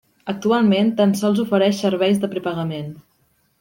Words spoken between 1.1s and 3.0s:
sols ofereix serveis de prepagament.